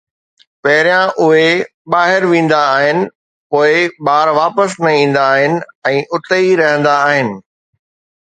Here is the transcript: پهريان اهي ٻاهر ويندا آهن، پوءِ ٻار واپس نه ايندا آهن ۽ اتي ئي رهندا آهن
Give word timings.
پهريان 0.61 1.09
اهي 1.23 1.49
ٻاهر 1.93 2.21
ويندا 2.31 2.61
آهن، 2.77 2.99
پوءِ 3.51 3.75
ٻار 4.07 4.27
واپس 4.39 4.71
نه 4.85 4.89
ايندا 5.01 5.25
آهن 5.35 5.59
۽ 5.91 6.01
اتي 6.19 6.39
ئي 6.47 6.57
رهندا 6.63 6.97
آهن 7.11 7.31